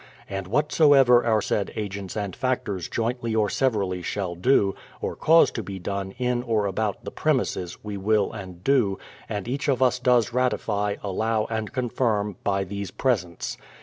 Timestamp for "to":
5.51-5.61